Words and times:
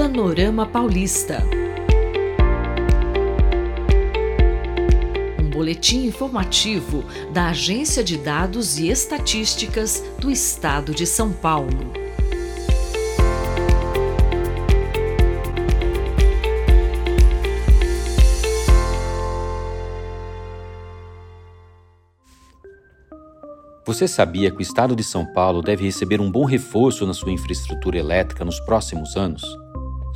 Panorama 0.00 0.64
Paulista. 0.64 1.42
Um 5.42 5.50
boletim 5.50 6.06
informativo 6.06 7.04
da 7.32 7.48
Agência 7.48 8.04
de 8.04 8.16
Dados 8.16 8.78
e 8.78 8.88
Estatísticas 8.88 10.00
do 10.20 10.30
Estado 10.30 10.94
de 10.94 11.04
São 11.04 11.32
Paulo. 11.32 11.92
Você 23.84 24.06
sabia 24.06 24.52
que 24.52 24.58
o 24.58 24.62
estado 24.62 24.94
de 24.94 25.02
São 25.02 25.26
Paulo 25.26 25.60
deve 25.60 25.82
receber 25.82 26.20
um 26.20 26.30
bom 26.30 26.44
reforço 26.44 27.04
na 27.04 27.14
sua 27.14 27.32
infraestrutura 27.32 27.98
elétrica 27.98 28.44
nos 28.44 28.60
próximos 28.60 29.16
anos? 29.16 29.42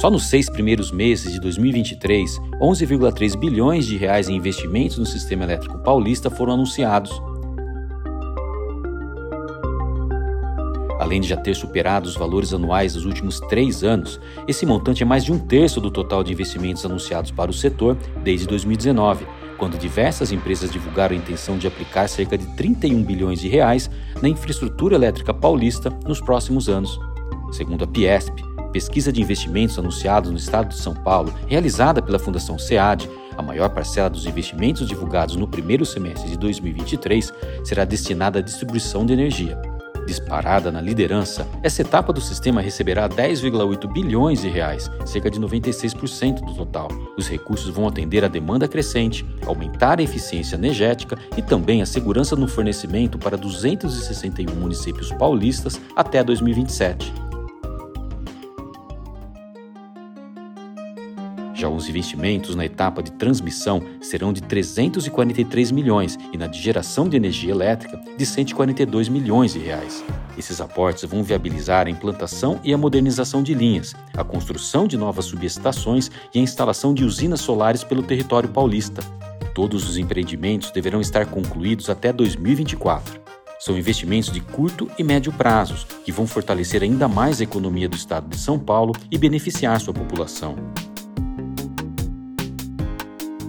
Só 0.00 0.10
nos 0.10 0.24
seis 0.24 0.50
primeiros 0.50 0.92
meses 0.92 1.32
de 1.32 1.40
2023, 1.40 2.38
11,3 2.60 3.38
bilhões 3.38 3.86
de 3.86 3.96
reais 3.96 4.28
em 4.28 4.36
investimentos 4.36 4.98
no 4.98 5.06
sistema 5.06 5.44
elétrico 5.44 5.78
paulista 5.78 6.28
foram 6.28 6.52
anunciados. 6.52 7.10
Além 11.00 11.22
de 11.22 11.28
já 11.28 11.36
ter 11.36 11.54
superado 11.54 12.06
os 12.08 12.14
valores 12.14 12.52
anuais 12.52 12.92
dos 12.92 13.06
últimos 13.06 13.40
três 13.40 13.82
anos, 13.82 14.20
esse 14.46 14.66
montante 14.66 15.02
é 15.02 15.06
mais 15.06 15.24
de 15.24 15.32
um 15.32 15.38
terço 15.38 15.80
do 15.80 15.90
total 15.90 16.22
de 16.22 16.30
investimentos 16.30 16.84
anunciados 16.84 17.30
para 17.30 17.50
o 17.50 17.54
setor 17.54 17.96
desde 18.22 18.46
2019 18.46 19.26
quando 19.56 19.78
diversas 19.78 20.32
empresas 20.32 20.70
divulgaram 20.70 21.16
a 21.16 21.18
intenção 21.18 21.56
de 21.56 21.66
aplicar 21.66 22.06
cerca 22.08 22.36
de 22.36 22.44
31 22.56 23.02
bilhões 23.02 23.40
de 23.40 23.48
reais 23.48 23.90
na 24.20 24.28
infraestrutura 24.28 24.94
elétrica 24.94 25.32
paulista 25.32 25.88
nos 26.06 26.20
próximos 26.20 26.68
anos. 26.68 27.00
Segundo 27.52 27.84
a 27.84 27.86
Piesp, 27.86 28.38
pesquisa 28.76 29.10
de 29.10 29.22
investimentos 29.22 29.78
anunciados 29.78 30.30
no 30.30 30.36
estado 30.36 30.68
de 30.68 30.76
São 30.76 30.92
Paulo, 30.92 31.32
realizada 31.46 32.02
pela 32.02 32.18
Fundação 32.18 32.58
SEAD, 32.58 33.08
a 33.34 33.40
maior 33.40 33.70
parcela 33.70 34.10
dos 34.10 34.26
investimentos 34.26 34.86
divulgados 34.86 35.34
no 35.34 35.48
primeiro 35.48 35.86
semestre 35.86 36.28
de 36.28 36.36
2023 36.36 37.32
será 37.64 37.86
destinada 37.86 38.38
à 38.38 38.42
distribuição 38.42 39.06
de 39.06 39.14
energia. 39.14 39.58
Disparada 40.06 40.70
na 40.70 40.82
liderança, 40.82 41.48
essa 41.62 41.80
etapa 41.80 42.12
do 42.12 42.20
sistema 42.20 42.60
receberá 42.60 43.08
10,8 43.08 43.90
bilhões 43.90 44.42
de 44.42 44.48
reais, 44.50 44.90
cerca 45.06 45.30
de 45.30 45.40
96% 45.40 46.44
do 46.44 46.52
total. 46.54 46.88
Os 47.16 47.26
recursos 47.30 47.70
vão 47.70 47.88
atender 47.88 48.26
à 48.26 48.28
demanda 48.28 48.68
crescente, 48.68 49.24
aumentar 49.46 50.00
a 50.00 50.02
eficiência 50.02 50.54
energética 50.54 51.16
e 51.34 51.40
também 51.40 51.80
a 51.80 51.86
segurança 51.86 52.36
no 52.36 52.46
fornecimento 52.46 53.16
para 53.16 53.38
261 53.38 54.54
municípios 54.54 55.10
paulistas 55.12 55.80
até 55.96 56.22
2027. 56.22 57.25
Já 61.56 61.70
os 61.70 61.88
investimentos 61.88 62.54
na 62.54 62.66
etapa 62.66 63.02
de 63.02 63.10
transmissão 63.12 63.82
serão 64.02 64.30
de 64.30 64.42
343 64.42 65.70
milhões 65.70 66.18
e 66.30 66.36
na 66.36 66.46
de 66.46 66.60
geração 66.60 67.08
de 67.08 67.16
energia 67.16 67.50
elétrica 67.50 67.98
de 68.14 68.26
142 68.26 69.08
milhões 69.08 69.54
de 69.54 69.60
reais. 69.60 70.04
Esses 70.36 70.60
aportes 70.60 71.04
vão 71.04 71.22
viabilizar 71.22 71.86
a 71.86 71.90
implantação 71.90 72.60
e 72.62 72.74
a 72.74 72.78
modernização 72.78 73.42
de 73.42 73.54
linhas, 73.54 73.94
a 74.14 74.22
construção 74.22 74.86
de 74.86 74.98
novas 74.98 75.24
subestações 75.24 76.10
e 76.34 76.38
a 76.38 76.42
instalação 76.42 76.92
de 76.92 77.04
usinas 77.04 77.40
solares 77.40 77.82
pelo 77.82 78.02
território 78.02 78.50
paulista. 78.50 79.02
Todos 79.54 79.88
os 79.88 79.96
empreendimentos 79.96 80.70
deverão 80.70 81.00
estar 81.00 81.24
concluídos 81.24 81.88
até 81.88 82.12
2024. 82.12 83.18
São 83.58 83.78
investimentos 83.78 84.30
de 84.30 84.42
curto 84.42 84.90
e 84.98 85.02
médio 85.02 85.32
prazos 85.32 85.86
que 86.04 86.12
vão 86.12 86.26
fortalecer 86.26 86.82
ainda 86.82 87.08
mais 87.08 87.40
a 87.40 87.44
economia 87.44 87.88
do 87.88 87.96
estado 87.96 88.28
de 88.28 88.36
São 88.36 88.58
Paulo 88.58 88.92
e 89.10 89.16
beneficiar 89.16 89.80
sua 89.80 89.94
população. 89.94 90.54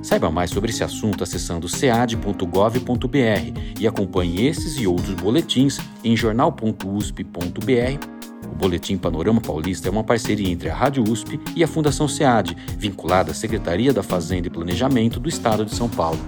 Saiba 0.08 0.32
mais 0.32 0.52
sobre 0.52 0.70
esse 0.70 0.86
assunto 0.86 1.22
acessando 1.22 1.68
cead.gov.br 1.68 3.60
e 3.78 3.86
acompanhe 3.86 4.48
esses 4.48 4.80
e 4.80 4.88
outros 4.88 5.14
boletins 5.16 5.80
em 6.02 6.16
jornal.usp.br. 6.16 8.08
O 8.50 8.56
Boletim 8.56 8.96
Panorama 8.96 9.42
Paulista 9.42 9.90
é 9.90 9.92
uma 9.92 10.06
parceria 10.06 10.50
entre 10.50 10.70
a 10.70 10.74
Rádio 10.74 11.04
USP 11.04 11.38
e 11.54 11.62
a 11.62 11.68
Fundação 11.68 12.08
SEAD, 12.08 12.56
vinculada 12.78 13.32
à 13.32 13.34
Secretaria 13.34 13.92
da 13.92 14.02
Fazenda 14.02 14.48
e 14.48 14.50
Planejamento 14.50 15.20
do 15.20 15.28
Estado 15.28 15.66
de 15.66 15.76
São 15.76 15.90
Paulo. 15.90 16.22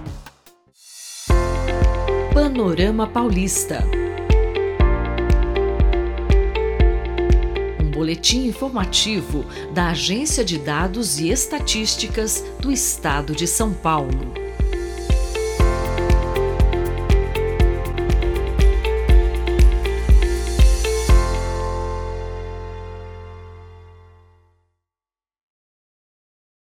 Panorama 2.34 3.06
Paulista. 3.06 3.82
Boletim 8.00 8.46
informativo 8.46 9.44
da 9.74 9.90
Agência 9.90 10.42
de 10.42 10.56
Dados 10.56 11.20
e 11.20 11.28
Estatísticas 11.28 12.42
do 12.58 12.72
Estado 12.72 13.36
de 13.36 13.46
São 13.46 13.74
Paulo. 13.74 14.49